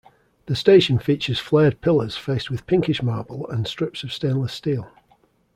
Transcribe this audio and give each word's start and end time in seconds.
The 0.47 0.55
station 0.55 0.97
features 0.97 1.37
flared 1.37 1.79
pillars 1.79 2.17
faced 2.17 2.49
with 2.49 2.65
pinkish 2.65 3.03
marble 3.03 3.47
and 3.47 3.67
strips 3.67 4.01
of 4.03 4.11
stainless 4.11 4.51
steel. 4.51 4.89